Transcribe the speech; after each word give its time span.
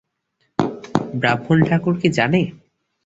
ব্রাহ্মণ-ঠাকুর 1.13 1.95
কী 2.01 2.09
জানে! 2.17 2.41